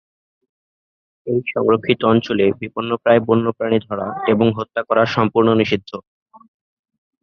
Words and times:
এই 1.27 1.39
সংরক্ষিত 1.53 1.99
অঞ্চলে 2.03 2.45
বিপন্নপ্রায় 2.61 3.21
বন্যপ্রাণী 3.27 3.79
ধরা 3.87 4.07
এবং 4.27 4.47
হত্যা 4.57 4.81
করা 4.89 5.03
সম্পূর্ণ 5.15 5.49
নিষিদ্ধ। 5.53 5.91